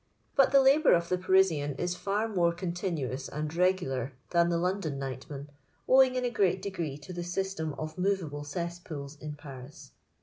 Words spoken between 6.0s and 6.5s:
in a